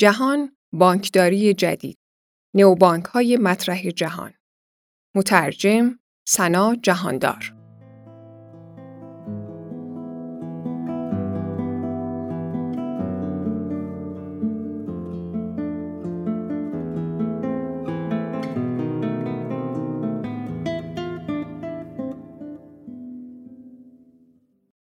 جهان 0.00 0.56
بانکداری 0.72 1.54
جدید. 1.54 1.98
نوبانک 2.54 3.04
های 3.04 3.36
مطرح 3.36 3.90
جهان. 3.90 4.34
مترجم 5.14 5.98
سنا 6.28 6.76
جهاندار. 6.82 7.54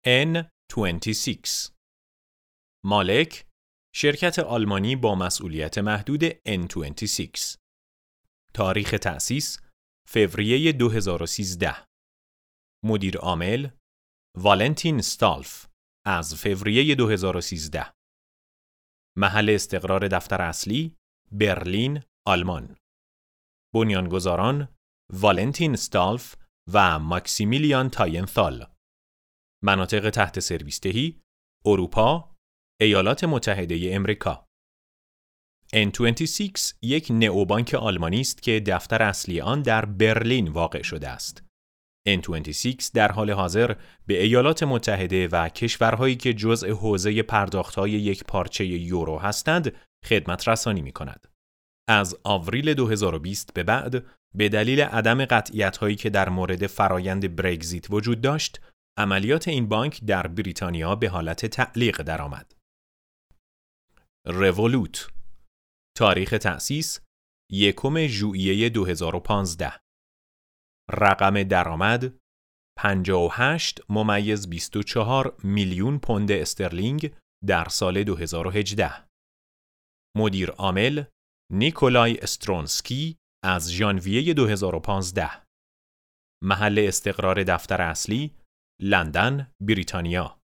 N26 0.07 1.71
مالک 2.85 3.52
شرکت 3.95 4.39
آلمانی 4.39 4.97
با 4.97 5.15
مسئولیت 5.15 5.79
محدود 5.79 6.31
N26 6.31 7.57
تاریخ 8.55 8.91
تأسیس 8.91 9.61
فوریه 10.09 10.73
2013 10.73 11.75
مدیر 12.85 13.19
عامل 13.19 13.69
والنتین 14.39 15.01
ستالف 15.01 15.67
از 16.07 16.35
فوریه 16.35 16.95
2013 16.95 17.93
محل 19.19 19.51
استقرار 19.51 20.09
دفتر 20.09 20.43
اصلی 20.43 20.97
برلین 21.33 22.03
آلمان. 22.27 22.77
بنیانگذاران 23.75 24.69
والنتین 25.13 25.77
ستالف 25.77 26.37
و 26.73 26.99
ماکسیمیلیان 26.99 27.91
تاینثال. 27.91 28.67
مناطق 29.65 30.11
تحت 30.11 30.41
سرویس 30.41 30.81
دهی 30.81 31.23
اروپا 31.67 32.32
ایالات 32.83 33.25
متحده 33.25 33.95
امریکا 33.95 34.47
N26 35.75 36.73
یک 36.83 37.07
نئوبانک 37.11 37.75
آلمانی 37.75 38.21
است 38.21 38.43
که 38.43 38.61
دفتر 38.61 39.03
اصلی 39.03 39.41
آن 39.41 39.63
در 39.63 39.85
برلین 39.85 40.49
واقع 40.49 40.83
شده 40.83 41.09
است. 41.09 41.45
N26 42.09 42.91
در 42.95 43.13
حال 43.13 43.31
حاضر 43.31 43.75
به 44.07 44.23
ایالات 44.23 44.63
متحده 44.63 45.29
و 45.29 45.49
کشورهایی 45.49 46.17
که 46.17 46.35
جزء 46.35 46.75
حوزه 46.75 47.23
پرداختهای 47.23 47.91
یک 47.91 48.25
پارچه 48.25 48.67
یورو 48.67 49.19
هستند 49.19 49.73
خدمت 50.05 50.49
رسانی 50.49 50.83
می 50.83 50.93
کند. 50.93 51.29
از 51.89 52.17
آوریل 52.25 52.75
2020 52.75 53.55
به 53.55 53.63
بعد 53.63 54.05
به 54.35 54.49
دلیل 54.49 54.81
عدم 54.81 55.25
قطعیت 55.25 55.77
هایی 55.77 55.97
که 55.97 56.11
در 56.11 56.29
مورد 56.29 56.67
فرایند 56.67 57.37
برگزیت 57.37 57.91
وجود 57.91 58.21
داشت، 58.21 58.61
عملیات 58.99 59.49
این 59.49 59.69
بانک 59.69 60.05
در 60.05 60.27
بریتانیا 60.27 60.95
به 60.95 61.09
حالت 61.09 61.47
تعلیق 61.47 62.03
درآمد. 62.03 62.62
رولوت 64.27 65.09
تاریخ 65.99 66.31
تأسیس 66.43 67.01
یکم 67.53 68.07
ژوئیه 68.07 68.69
2015 68.69 69.81
رقم 70.91 71.43
درآمد 71.43 72.19
58 72.79 73.81
ممیز 73.89 74.51
24 74.51 75.37
میلیون 75.45 75.99
پوند 75.99 76.33
استرلینگ 76.33 77.15
در 77.47 77.69
سال 77.69 78.05
2018 78.05 79.09
مدیر 80.17 80.51
عامل 80.51 81.05
نیکولای 81.53 82.19
استرونسکی 82.19 83.17
از 83.45 83.73
ژانویه 83.73 84.35
2015 84.35 85.31
محل 86.45 86.85
استقرار 86.89 87.43
دفتر 87.43 87.83
اصلی 87.83 88.37
لندن، 88.81 89.53
بریتانیا. 89.63 90.41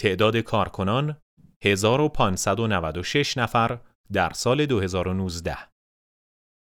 تعداد 0.00 0.36
کارکنان 0.36 1.20
1596 1.64 3.36
نفر 3.36 3.80
در 4.12 4.32
سال 4.32 4.66
2019 4.66 5.56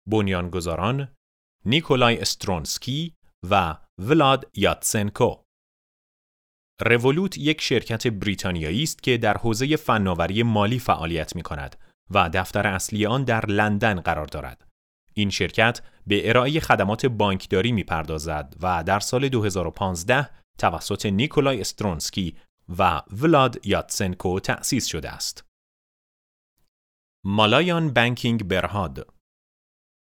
بنیانگذاران 0.09 1.15
نیکولای 1.65 2.19
استرونسکی 2.19 3.15
و 3.50 3.77
ولاد 3.99 4.50
یاتسنکو 4.55 5.34
Revolut 6.81 7.38
یک 7.38 7.60
شرکت 7.60 8.06
بریتانیایی 8.06 8.83
است 8.83 9.03
که 9.03 9.19
در 9.19 9.37
حوزه 9.37 9.77
فناوری 9.77 10.43
مالی 10.43 10.78
فعالیت 10.78 11.37
می 11.37 11.43
کند 11.43 11.77
و 12.10 12.31
دفتر 12.34 12.66
اصلی 12.66 13.06
آن 13.06 13.25
در 13.25 13.47
لندن 13.47 14.00
قرار 14.00 14.27
دارد. 14.27 14.69
این 15.15 15.31
شرکت 15.31 15.81
به 16.06 16.28
ارائه 16.28 16.60
خدمات 16.60 17.06
بانکداری 17.06 17.72
می 17.72 17.84
پردازد 17.84 18.55
و 18.62 18.84
در 18.84 19.00
سال 19.00 19.28
2015 19.28 20.31
توسط 20.59 21.06
نیکولای 21.06 21.60
استرونسکی 21.60 22.37
و 22.78 23.03
ولاد 23.22 23.66
یاتسنکو 23.66 24.41
تأسیس 24.41 24.87
شده 24.87 25.10
است. 25.10 25.44
Malayan 27.25 27.93
Banking 27.94 28.44
Berhad. 28.44 29.15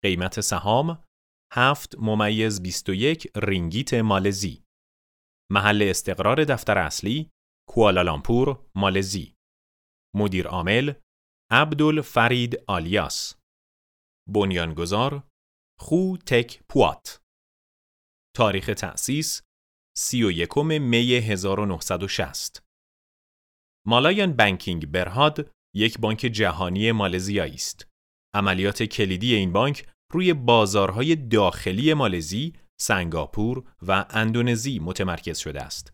قیمت 0.04 0.40
سهام 0.40 1.04
7 1.52 1.94
ممیز 1.98 2.62
21 2.62 3.32
رینگیت 3.36 3.94
مالزی. 3.94 4.64
محل 5.52 5.86
استقرار 5.90 6.44
دفتر 6.44 6.78
اصلی 6.78 7.30
کوالالامپور 7.68 8.70
مالزی. 8.74 9.34
مدیر 10.16 10.48
عامل 10.48 10.92
عبدال 11.50 12.00
فرید 12.00 12.56
آلیاس. 12.68 13.34
بنیانگذار 14.28 15.28
خو 15.80 16.16
تک 16.16 16.62
پوات. 16.68 17.20
تاریخ 18.36 18.70
تأسیس 18.78 19.42
31 20.00 20.58
می 20.58 21.14
1960 21.14 22.62
مالایان 23.86 24.32
بانکینگ 24.32 24.86
برهاد 24.86 25.50
یک 25.74 25.98
بانک 25.98 26.18
جهانی 26.18 26.92
مالزیایی 26.92 27.54
است. 27.54 27.86
عملیات 28.34 28.82
کلیدی 28.82 29.34
این 29.34 29.52
بانک 29.52 29.86
روی 30.12 30.34
بازارهای 30.34 31.16
داخلی 31.16 31.94
مالزی، 31.94 32.52
سنگاپور 32.80 33.64
و 33.82 34.04
اندونزی 34.10 34.78
متمرکز 34.78 35.38
شده 35.38 35.62
است. 35.62 35.92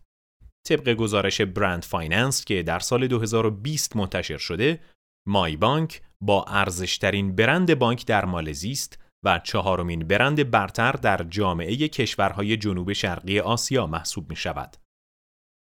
طبق 0.67 0.93
گزارش 0.93 1.41
Brand 1.41 1.83
Finance 1.83 2.45
که 2.45 2.63
در 2.63 2.79
سال 2.79 3.07
2020 3.07 3.95
منتشر 3.95 4.37
شده، 4.37 4.79
Maybank 5.27 6.01
با 6.21 6.43
ارزشترین 6.43 7.35
برند 7.35 7.79
بانک 7.79 8.05
در 8.05 8.25
مالزی 8.25 8.71
است 8.71 9.04
و 9.25 9.39
چهارمین 9.39 10.07
برند 10.07 10.51
برتر 10.51 10.91
در 10.91 11.23
جامعه 11.23 11.75
کشورهای 11.75 12.57
جنوب 12.57 12.93
شرقی 12.93 13.39
آسیا 13.39 13.87
محسوب 13.87 14.29
می 14.29 14.35
شود. 14.35 14.77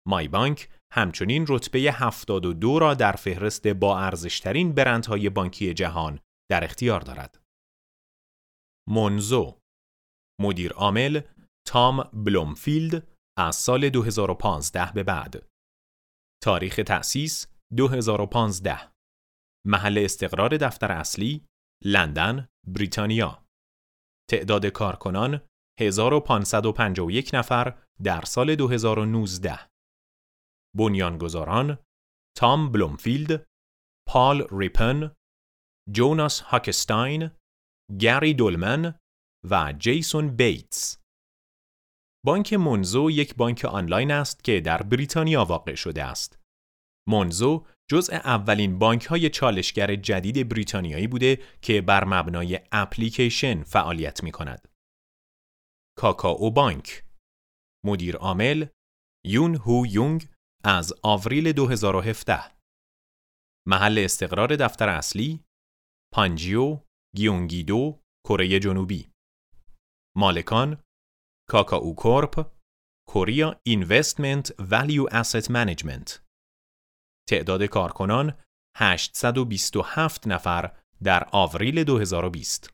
Maybank 0.07 0.69
همچنین 0.93 1.45
رتبه 1.49 1.79
72 1.79 2.79
را 2.79 2.93
در 2.93 3.11
فهرست 3.11 3.67
با 3.67 3.99
ارزشترین 3.99 4.73
برندهای 4.73 5.29
بانکی 5.29 5.73
جهان 5.73 6.19
در 6.51 6.63
اختیار 6.63 7.01
دارد. 7.01 7.43
منزو 8.89 9.59
مدیر 10.41 10.73
عامل 10.73 11.21
تام 11.67 12.03
بلومفیلد 12.13 13.07
از 13.37 13.55
سال 13.55 13.89
2015 13.89 14.91
به 14.91 15.03
بعد 15.03 15.45
تاریخ 16.43 16.75
تأسیس 16.87 17.47
2015 17.77 18.91
محل 19.67 20.01
استقرار 20.05 20.57
دفتر 20.57 20.91
اصلی 20.91 21.45
لندن، 21.85 22.47
بریتانیا 22.67 23.43
تعداد 24.29 24.65
کارکنان 24.65 25.41
1551 25.79 27.31
نفر 27.33 27.77
در 28.03 28.21
سال 28.21 28.55
2019 28.55 29.59
بنیانگذاران 30.77 31.77
تام 32.37 32.71
بلومفیلد، 32.71 33.45
پال 34.07 34.47
ریپن، 34.51 35.11
جوناس 35.91 36.41
هاکستاین، 36.41 37.31
گری 37.99 38.33
دولمن 38.33 38.99
و 39.49 39.73
جیسون 39.79 40.35
بیتس. 40.35 40.99
بانک 42.25 42.53
Monzo 42.53 43.11
یک 43.11 43.35
بانک 43.35 43.65
آنلاین 43.65 44.11
است 44.11 44.43
که 44.43 44.61
در 44.61 44.81
بریتانیا 44.81 45.45
واقع 45.45 45.75
شده 45.75 46.03
است. 46.03 46.39
Monzo 47.09 47.65
جزء 47.91 48.13
اولین 48.13 48.79
بانک 48.79 49.05
های 49.05 49.29
چالشگر 49.29 49.95
جدید 49.95 50.49
بریتانیایی 50.49 51.07
بوده 51.07 51.39
که 51.61 51.81
بر 51.81 52.03
مبنای 52.03 52.59
اپلیکیشن 52.71 53.63
فعالیت 53.63 54.23
می 54.23 54.31
کند. 54.31 54.67
KakaoBank. 55.97 57.03
مدیر 57.85 58.15
عامل 58.15 58.65
یون 59.25 59.55
هو 59.55 59.85
یونگ 59.87 60.29
از 60.63 60.93
آوریل 61.03 61.51
2017 61.51 62.39
محل 63.67 64.01
استقرار 64.05 64.55
دفتر 64.55 64.89
اصلی 64.89 65.43
پانجیو 66.13 66.79
گیونگیدو 67.15 68.01
کره 68.27 68.59
جنوبی. 68.59 69.11
مالکان 70.17 70.83
Kakao 71.49 71.95
Corp 71.95 72.51
Korea 73.07 73.61
Investment 73.65 74.53
Value 74.71 75.07
Asset 75.11 75.51
Management 75.51 76.28
تعداد 77.29 77.63
کارکنان 77.63 78.33
827 78.77 80.27
نفر 80.27 80.71
در 81.03 81.27
آوریل 81.31 81.83
2020 81.83 82.73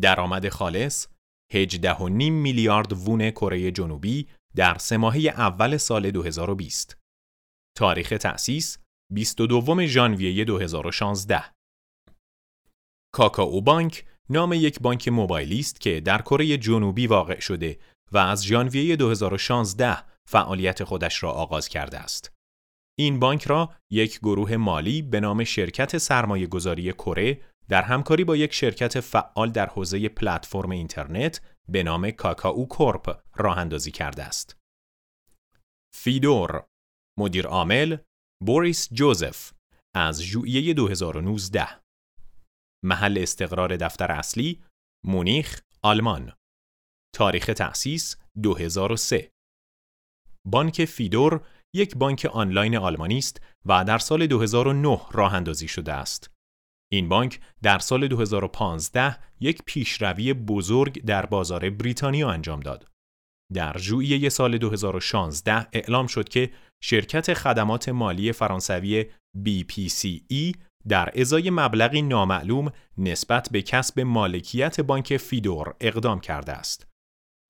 درآمد 0.00 0.48
خالص 0.48 1.06
18.5 1.52 2.10
میلیارد 2.20 2.92
وون 2.92 3.30
کره 3.30 3.70
جنوبی 3.70 4.28
در 4.56 4.78
سه 4.78 4.94
اول 5.28 5.76
سال 5.76 6.10
2020 6.10 6.98
تاریخ 7.76 8.08
تأسیس 8.08 8.78
22 9.12 9.86
ژانویه 9.86 10.44
2016 10.44 11.44
کاکائو 13.14 13.60
بانک 13.60 14.04
نام 14.28 14.52
یک 14.52 14.80
بانک 14.80 15.08
موبایلی 15.08 15.58
است 15.58 15.80
که 15.80 16.00
در 16.00 16.22
کره 16.22 16.58
جنوبی 16.58 17.06
واقع 17.06 17.40
شده 17.40 17.78
و 18.12 18.18
از 18.18 18.44
ژانویه 18.44 18.96
2016 18.96 20.04
فعالیت 20.28 20.84
خودش 20.84 21.22
را 21.22 21.30
آغاز 21.30 21.68
کرده 21.68 21.98
است. 21.98 22.39
این 23.00 23.18
بانک 23.18 23.44
را 23.44 23.74
یک 23.90 24.18
گروه 24.18 24.56
مالی 24.56 25.02
به 25.02 25.20
نام 25.20 25.44
شرکت 25.44 25.98
سرمایه 25.98 26.46
گذاری 26.46 26.92
کره 26.92 27.40
در 27.68 27.82
همکاری 27.82 28.24
با 28.24 28.36
یک 28.36 28.52
شرکت 28.52 29.00
فعال 29.00 29.50
در 29.50 29.66
حوزه 29.66 30.08
پلتفرم 30.08 30.70
اینترنت 30.70 31.40
به 31.68 31.82
نام 31.82 32.10
Kakao 32.10 32.66
Corp 32.66 33.22
راه 33.36 33.58
اندازی 33.58 33.90
کرده 33.90 34.22
است. 34.22 34.56
Fidor 35.94 36.66
مدیر 37.18 37.46
عامل 37.46 37.96
بوریس 38.46 38.88
جوزف 38.92 39.52
از 39.94 40.22
ژوئیه 40.22 40.74
2019 40.74 41.68
محل 42.84 43.18
استقرار 43.18 43.76
دفتر 43.76 44.12
اصلی 44.12 44.62
مونیخ 45.04 45.60
آلمان. 45.82 46.32
تاریخ 47.14 47.46
تأسیس 47.46 48.16
2003 48.42 49.32
بانک 50.46 50.84
Fidor 50.84 51.46
یک 51.74 51.96
بانک 51.96 52.28
آنلاین 52.32 52.76
آلمانی 52.76 53.18
است 53.18 53.40
و 53.66 53.84
در 53.84 53.98
سال 53.98 54.26
2009 54.26 55.00
راه 55.12 55.34
اندازی 55.34 55.68
شده 55.68 55.92
است. 55.92 56.30
این 56.92 57.08
بانک 57.08 57.40
در 57.62 57.78
سال 57.78 58.08
2015 58.08 59.16
یک 59.40 59.62
پیشروی 59.66 60.32
بزرگ 60.34 61.04
در 61.04 61.26
بازار 61.26 61.70
بریتانیا 61.70 62.30
انجام 62.30 62.60
داد. 62.60 62.86
در 63.52 63.78
ژوئیه 63.78 64.28
سال 64.28 64.58
2016 64.58 65.66
اعلام 65.72 66.06
شد 66.06 66.28
که 66.28 66.50
شرکت 66.82 67.34
خدمات 67.34 67.88
مالی 67.88 68.32
فرانسوی 68.32 69.06
BPCE 69.46 70.56
در 70.88 71.20
ازای 71.20 71.50
مبلغی 71.50 72.02
نامعلوم 72.02 72.72
نسبت 72.98 73.48
به 73.52 73.62
کسب 73.62 74.00
مالکیت 74.00 74.80
بانک 74.80 75.16
فیدور 75.16 75.74
اقدام 75.80 76.20
کرده 76.20 76.52
است. 76.52 76.86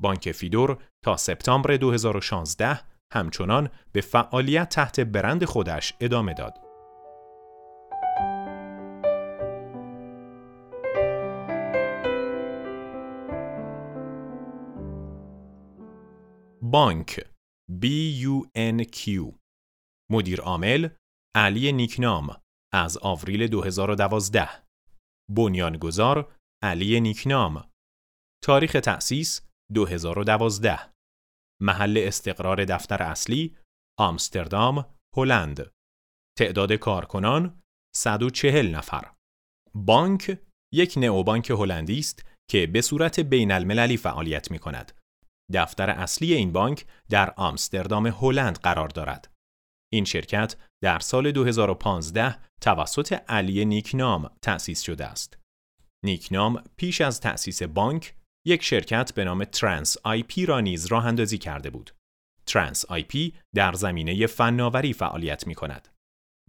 بانک 0.03 0.33
فیدور 0.33 0.79
تا 1.05 1.17
سپتامبر 1.17 1.77
2016 1.77 2.90
همچنان 3.13 3.71
به 3.93 4.01
فعالیت 4.01 4.69
تحت 4.69 5.01
برند 5.01 5.45
خودش 5.45 5.95
ادامه 6.01 6.35
داد. 6.35 6.71
بانک 16.63 17.21
BUNQ 17.83 19.35
مدیر 20.11 20.41
عامل 20.41 20.89
علی 21.37 21.73
نیکنام 21.73 22.37
از 22.73 22.99
آوریل 23.03 23.47
2012 23.47 24.49
بنیانگذار 25.31 26.35
علی 26.63 27.01
نیکنام. 27.01 27.71
تاریخ 28.45 28.73
تأسیس 28.73 29.49
2012 29.75 30.90
محل 31.61 32.03
استقرار 32.07 32.65
دفتر 32.65 33.03
اصلی 33.03 33.57
آمستردام، 33.99 34.87
هلند 35.17 35.71
تعداد 36.39 36.73
کارکنان 36.73 37.63
140 37.97 38.75
نفر 38.75 39.13
بانک 39.75 40.39
یک 40.75 40.95
نئوبانک 40.97 41.51
هلندی 41.51 41.99
است 41.99 42.25
که 42.51 42.67
به 42.67 42.81
صورت 42.81 43.21
بین 43.21 43.53
المللی 43.53 43.97
فعالیت 43.97 44.51
می 44.51 44.59
کند. 44.59 44.93
دفتر 45.53 45.91
اصلی 45.91 46.35
این 46.35 46.53
بانک 46.53 46.87
در 47.09 47.35
آمستردام 47.37 48.07
هلند 48.07 48.59
قرار 48.59 48.89
دارد. 48.89 49.33
این 49.93 50.05
شرکت 50.05 50.57
در 50.83 50.99
سال 50.99 51.33
2015 51.33 52.39
توسط 52.61 53.13
علی 53.13 53.65
نیکنام 53.65 54.31
تأسیس 54.43 54.81
شده 54.81 55.07
است. 55.07 55.39
نیکنام 56.05 56.65
پیش 56.77 57.01
از 57.01 57.21
تأسیس 57.21 57.63
بانک 57.63 58.15
یک 58.47 58.63
شرکت 58.63 59.15
به 59.15 59.25
نام 59.25 59.45
TransIP 59.45 60.47
را 60.47 60.61
نیز 60.61 60.87
راه 60.87 61.07
اندازی 61.07 61.39
کرده 61.39 61.71
بود. 61.71 61.91
TransIP 62.47 63.35
در 63.55 63.73
زمینه 63.73 64.27
فناوری 64.27 64.93
فعالیت 64.93 65.47
می 65.47 65.55
کند. 65.55 65.89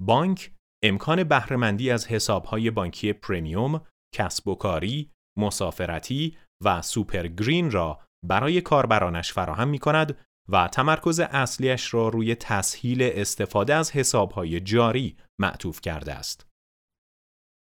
بانک 0.02 0.52
امکان 0.84 1.24
بهرهمندی 1.24 1.92
از 1.92 2.08
حسابهای 2.08 2.72
بانکی 2.72 3.14
premium، 3.13 3.81
کسب 4.16 4.48
و 4.48 4.56
کاری، 4.56 5.12
مسافرتی 5.38 6.38
و 6.64 6.82
سوپر 6.82 7.28
گرین 7.28 7.72
را 7.72 8.00
برای 8.26 8.62
کاربرانش 8.62 9.34
فراهم 9.34 9.68
می 9.68 9.80
کند 9.80 10.18
و 10.50 10.68
تمرکز 10.68 11.20
اصلیش 11.20 11.94
را 11.94 12.10
روی 12.10 12.36
تسهیل 12.36 13.02
استفاده 13.02 13.76
از 13.76 13.92
حسابهای 13.92 14.60
جاری 14.60 15.18
معطوف 15.42 15.82
کرده 15.82 16.14
است. 16.14 16.48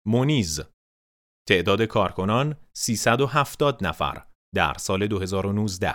مونیز 0.06 0.60
تعداد 1.48 1.82
کارکنان 1.82 2.56
370 2.76 3.84
نفر 3.84 4.26
در 4.54 4.74
سال 4.74 5.06
2019 5.06 5.94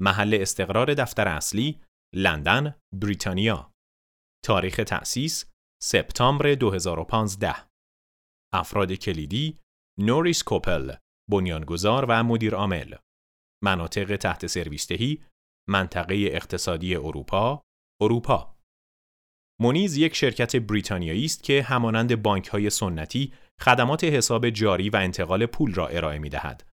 محل 0.00 0.38
استقرار 0.40 0.94
دفتر 0.94 1.28
اصلی 1.28 1.80
لندن، 2.14 2.74
بریتانیا. 2.94 3.72
تاریخ 4.44 4.76
تأسیس 4.86 5.50
سپتامبر 5.82 6.54
2015 6.54 7.54
افراد 8.52 8.92
کلیدی 8.92 9.58
نوریس 9.98 10.42
کوپل 10.42 10.94
بنیانگذار 11.30 12.04
و 12.08 12.24
مدیر 12.24 12.54
عامل. 12.54 12.94
مناطق 13.64 14.16
تحت 14.16 14.46
سرویستهی 14.46 15.24
منطقه 15.68 16.14
اقتصادی 16.14 16.96
اروپا 16.96 17.62
اروپا. 18.02 18.56
مونیز 19.60 19.96
یک 19.96 20.16
شرکت 20.16 20.56
بریتانیایی 20.56 21.24
است 21.24 21.42
که 21.42 21.62
همانند 21.62 22.22
بانک 22.22 22.46
های 22.46 22.70
سنتی 22.70 23.32
خدمات 23.62 24.04
حساب 24.04 24.50
جاری 24.50 24.90
و 24.90 24.96
انتقال 24.96 25.46
پول 25.46 25.74
را 25.74 25.88
ارائه 25.88 26.18
می 26.18 26.28
دهد. 26.28 26.70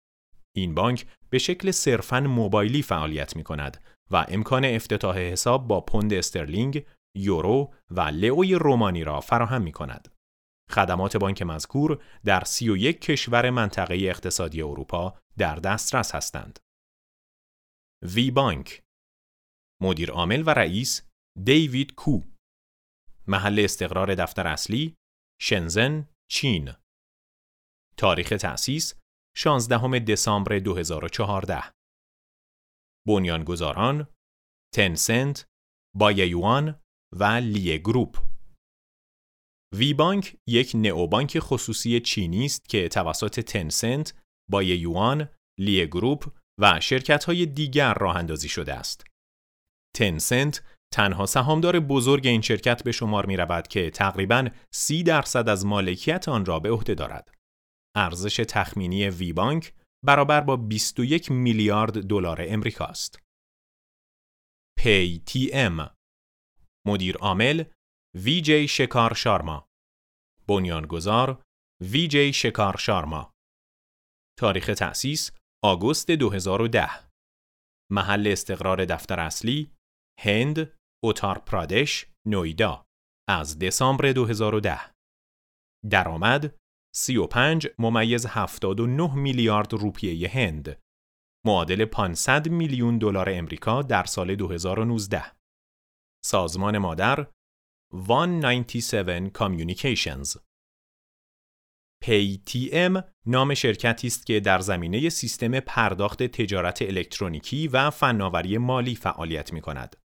این 0.57 0.75
بانک 0.75 1.07
به 1.31 1.39
شکل 1.39 1.71
صرفاً 1.71 2.21
موبایلی 2.21 2.83
فعالیت 2.83 3.37
می 3.37 3.45
کند 3.45 3.85
و 4.11 4.27
امکان 4.29 4.65
افتتاح 4.65 5.19
حساب 5.19 5.69
با 5.69 5.81
پوند 5.81 6.13
استرلینگ، 6.13 6.87
یورو 7.17 7.75
و 7.91 8.01
لئوی 8.01 8.55
رومانی 8.55 9.05
را 9.05 9.21
فراهم 9.21 9.63
می 9.63 9.73
کند. 9.73 10.09
خدمات 10.71 11.17
بانک 11.17 11.43
مذکور 11.43 12.03
در 12.25 12.45
31 12.45 13.01
کشور 13.01 13.51
منطقه 13.51 13.95
اقتصادی 13.95 14.63
اروپا 14.63 15.19
در 15.39 15.57
دسترس 15.57 16.15
هستند. 16.15 16.59
وی 18.03 18.31
بانک 18.31 18.83
مدیر 19.83 20.11
عامل 20.11 20.43
و 20.47 20.51
رئیس 20.51 21.03
دیوید 21.45 21.95
کو 21.95 22.21
محل 23.27 23.61
استقرار 23.65 24.15
دفتر 24.15 24.47
اصلی 24.47 24.95
شنزن 25.41 26.09
چین. 26.31 26.73
تاریخ 27.97 28.29
تأسیس 28.29 28.95
16 29.37 29.99
دسامبر 29.99 30.59
2014 30.59 31.73
بنیانگذاران 33.09 34.09
تنسنت، 34.75 35.47
بایوان 35.97 36.81
و 37.13 37.25
لیه 37.25 37.79
گروپ. 37.79 38.19
وی 39.75 39.95
بانک 39.95 40.37
یک 40.49 40.73
نئوبانک 40.75 41.39
خصوصی 41.39 42.01
چینی 42.01 42.45
است 42.45 42.69
که 42.69 42.89
توسط 42.89 43.41
تنسنت، 43.41 44.25
بایوان، 44.51 45.29
لیه 45.61 45.87
گروپ 45.87 46.37
و 46.61 46.81
شرکت 46.81 47.25
های 47.25 47.47
دیگر 47.47 47.95
راه 47.95 48.17
اندازی 48.17 48.49
شده 48.49 48.75
است. 48.75 49.05
تنسنت 49.97 50.63
تنها 50.95 51.27
سهامدار 51.27 51.81
بزرگ 51.81 52.27
این 52.27 52.41
شرکت 52.41 52.83
به 52.85 52.93
شمار 52.93 53.27
می 53.27 53.37
رود 53.37 53.69
که 53.69 53.91
تقریباً 53.91 54.49
سی 54.75 55.03
درصد 55.03 55.49
از 55.49 55.67
مالکیت 55.67 56.29
آن 56.29 56.45
را 56.45 56.61
به 56.61 56.71
عهده 56.71 56.95
دارد. 56.95 57.35
ارزش 57.97 58.37
تخمینی 58.37 59.09
وی 59.09 59.33
بانک 59.33 59.75
برابر 60.05 60.41
با 60.41 60.57
21 60.57 61.31
میلیارد 61.31 62.03
دلار 62.07 62.39
امریکا 62.49 62.85
است. 62.85 63.19
پی 64.79 65.23
تی 65.27 65.51
ام 65.53 65.91
مدیر 66.87 67.17
عامل 67.17 67.65
وی 68.15 68.41
جی 68.41 68.69
شکار 68.69 69.15
شارما 69.15 69.69
بنیانگذار 70.49 71.43
وی 71.81 72.09
جی 72.09 72.33
شکار 72.33 72.77
شارما 72.77 73.33
تاریخ 74.39 74.67
تأسیس 74.67 75.31
آگوست 75.65 76.11
2010 76.11 76.91
محل 77.93 78.29
استقرار 78.33 78.85
دفتر 78.85 79.21
اصلی 79.21 79.71
هند 80.21 80.73
اوتار 81.05 81.39
پرادش 81.39 82.07
نویدا 82.27 82.87
از 83.29 83.59
دسامبر 83.59 84.13
2010 84.13 84.81
درآمد 85.91 86.57
35 86.95 87.69
ممیز 87.79 88.27
79 88.27 89.15
میلیارد 89.15 89.73
روپیه 89.73 90.29
هند. 90.29 90.83
معادل 91.47 91.85
500 91.85 92.49
میلیون 92.49 92.99
دلار 92.99 93.29
امریکا 93.31 93.83
در 93.83 94.05
سال 94.05 94.35
2019 94.35 95.23
سازمان 96.25 96.79
مادر 96.79 97.27
197 97.93 99.29
Communications 99.29 100.39
PayTM 102.05 103.03
نام 103.27 103.55
شرکتی 103.55 104.07
است 104.07 104.27
که 104.27 104.41
در 104.41 104.59
زمینه 104.59 105.09
سیستم 105.09 105.61
پرداخت 105.61 106.23
تجارت 106.23 106.83
الکترونیکی 106.83 107.69
و 107.69 107.91
فناوری 107.91 108.59
مالی 108.59 108.95
فعالیت 108.95 109.53
می 109.53 109.61
کند. 109.61 110.04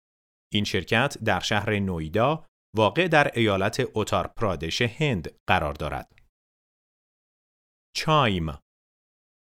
این 0.54 0.64
شرکت 0.64 1.18
در 1.26 1.40
شهر 1.40 1.80
نویدا 1.80 2.46
واقع 2.76 3.08
در 3.08 3.32
ایالت 3.40 3.80
اوتار 3.80 4.28
پرادش 4.28 4.82
هند 4.82 5.40
قرار 5.50 5.74
دارد. 5.74 6.16
چایم 7.96 8.46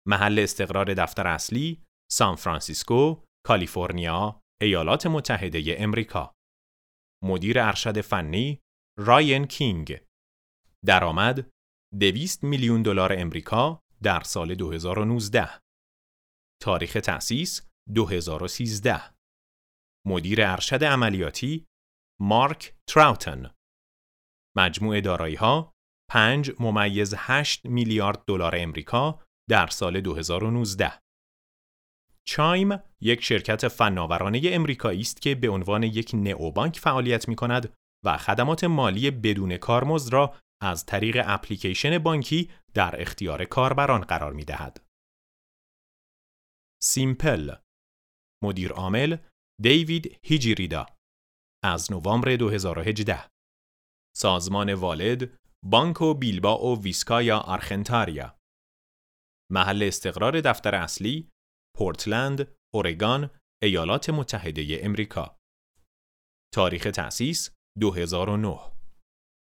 محل 0.07 0.39
استقرار 0.39 0.93
دفتر 0.93 1.27
اصلی 1.27 1.83
سان 2.11 2.35
فرانسیسکو، 2.35 3.23
کالیفرنیا، 3.45 4.41
ایالات 4.61 5.05
متحده 5.07 5.75
امریکا. 5.79 6.33
مدیر 7.23 7.59
ارشد 7.59 8.01
فنی 8.01 8.59
راین 8.99 9.45
کینگ. 9.45 10.01
درآمد 10.85 11.49
200 11.99 12.43
میلیون 12.43 12.81
دلار 12.81 13.13
امریکا 13.17 13.79
در 14.03 14.21
سال 14.21 14.55
2019. 14.55 15.49
تاریخ 16.61 16.93
تأسیس 16.93 17.69
2013. 17.95 19.14
مدیر 20.07 20.41
ارشد 20.41 20.83
عملیاتی 20.83 21.65
مارک 22.21 22.75
تراوتن. 22.89 23.51
مجموع 24.57 25.01
دارایی 25.01 25.35
ها 25.35 25.73
5 26.11 26.51
ممیز 26.59 27.13
8 27.17 27.65
میلیارد 27.65 28.23
دلار 28.27 28.55
امریکا 28.57 29.23
در 29.49 29.67
سال 29.67 30.01
2019. 30.01 30.93
چایم 32.27 32.69
یک 33.01 33.23
شرکت 33.23 33.67
فناورانه 33.67 34.41
امریکایی 34.43 35.01
است 35.01 35.21
که 35.21 35.35
به 35.35 35.49
عنوان 35.49 35.83
یک 35.83 36.11
نئوبانک 36.13 36.79
فعالیت 36.79 37.27
می 37.27 37.35
کند 37.35 37.73
و 38.05 38.17
خدمات 38.17 38.63
مالی 38.63 39.11
بدون 39.11 39.57
کارمزد 39.57 40.13
را 40.13 40.35
از 40.61 40.85
طریق 40.85 41.23
اپلیکیشن 41.25 41.97
بانکی 41.97 42.51
در 42.73 43.01
اختیار 43.01 43.45
کاربران 43.45 44.01
قرار 44.01 44.33
می 44.33 44.45
دهد. 44.45 44.85
سیمپل 46.83 47.55
مدیر 48.43 48.71
عامل 48.71 49.17
دیوید 49.61 50.19
هیجیریدا 50.23 50.85
از 51.63 51.91
نوامبر 51.91 52.35
2018 52.35 53.29
سازمان 54.15 54.73
والد 54.73 55.37
بانکو 55.65 56.13
بیلبا 56.13 56.57
و 56.65 56.81
ویسکایا 56.83 57.37
آرخنتاریا. 57.37 58.39
محل 59.51 59.83
استقرار 59.83 60.41
دفتر 60.41 60.75
اصلی 60.75 61.29
پورتلند، 61.77 62.55
اورگان، 62.73 63.29
ایالات 63.63 64.09
متحده 64.09 64.79
امریکا. 64.81 65.39
تاریخ 66.53 66.83
تأسیس 66.83 67.55
2009 67.79 68.59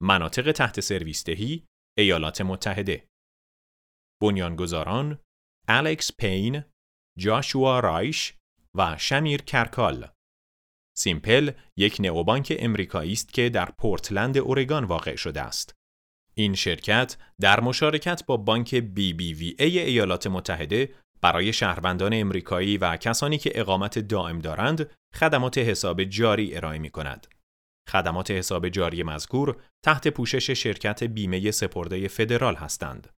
مناطق 0.03 0.51
تحت 0.51 0.79
سرویس 0.79 1.24
دهی 1.24 1.65
ایالات 1.97 2.41
متحده. 2.41 3.07
بنیانگذاران 4.21 5.19
الکس 5.67 6.12
پین، 6.19 6.63
جاشوا 7.19 7.79
رایش 7.79 8.38
و 8.75 8.98
شمیر 8.98 9.41
کرکال 9.41 10.08
Simple 10.98 11.51
یک 11.77 11.98
نئوبانک 12.00 12.53
امریکایی 12.60 13.12
است 13.12 13.34
که 13.34 13.50
در 13.50 13.65
پورتلند 13.65 14.38
اورگان 14.38 14.84
واقع 14.84 15.15
شده 15.15 15.41
است. 15.41 15.75
این 16.34 16.55
شرکت 16.55 17.17
در 17.39 17.60
مشارکت 17.60 18.25
با 18.25 18.38
بانک 18.38 18.75
BBVA 18.75 19.79
ایالات 19.79 20.27
متحده 20.27 20.94
برای 21.22 21.53
شهروندان 21.53 22.13
امریکایی 22.13 22.77
و 22.77 22.98
کسانی 22.98 23.38
که 23.38 23.51
اقامت 23.60 24.00
دائم 24.00 24.39
دارند 24.39 24.91
خدمات 25.15 25.58
حساب 25.58 26.03
جاری 26.03 26.55
ارائه 26.55 26.79
می 26.79 26.89
کند. 26.89 27.27
خدمات 27.89 28.32
حساب 28.32 28.70
جاری 28.70 29.03
مذکور 29.03 29.63
تحت 29.86 30.08
پوشش 30.08 30.50
شرکت 30.51 31.03
بیمه 31.03 31.51
سپرده 31.51 32.08
فدرال 32.08 32.55
هستند. 32.55 33.10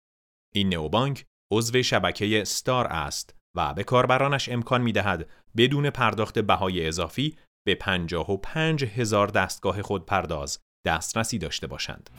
این 0.54 0.68
نئوبانک 0.68 1.24
عضو 1.52 1.82
شبکه 1.82 2.44
ستار 2.44 2.86
است 2.86 3.34
و 3.56 3.74
به 3.74 3.84
کاربرانش 3.84 4.48
امکان 4.48 4.82
می 4.82 4.92
دهد 4.92 5.28
بدون 5.56 5.90
پرداخت 5.90 6.38
بهای 6.38 6.88
اضافی 6.88 7.36
به 7.66 7.74
55 7.74 8.84
هزار 8.84 9.26
دستگاه 9.28 9.82
خودپرداز 9.82 10.58
دسترسی 10.86 11.38
داشته 11.38 11.66
باشند. 11.66 12.10